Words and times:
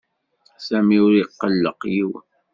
Sami 0.65 0.97
ur 1.05 1.13
iqelleq 1.23 1.79
yiwen. 1.93 2.25